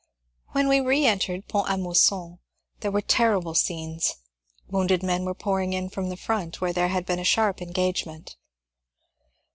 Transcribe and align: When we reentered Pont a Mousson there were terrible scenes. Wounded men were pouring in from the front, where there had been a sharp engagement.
When 0.53 0.67
we 0.67 0.79
reentered 0.79 1.47
Pont 1.47 1.69
a 1.69 1.77
Mousson 1.77 2.39
there 2.79 2.89
were 2.89 3.01
terrible 3.03 3.53
scenes. 3.53 4.15
Wounded 4.67 5.03
men 5.03 5.25
were 5.25 5.35
pouring 5.35 5.73
in 5.73 5.89
from 5.91 6.09
the 6.09 6.17
front, 6.17 6.59
where 6.59 6.73
there 6.73 6.87
had 6.87 7.05
been 7.05 7.19
a 7.19 7.23
sharp 7.23 7.61
engagement. 7.61 8.35